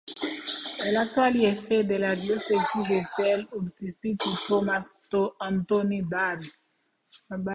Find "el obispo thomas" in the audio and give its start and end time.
3.19-4.95